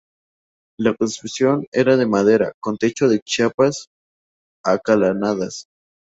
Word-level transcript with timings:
La 0.79 0.95
construcción 0.95 1.67
era 1.71 1.95
de 1.95 2.07
madera, 2.07 2.53
con 2.59 2.75
techo 2.75 3.07
de 3.07 3.19
chapas 3.23 3.85
acanaladas. 4.65 5.67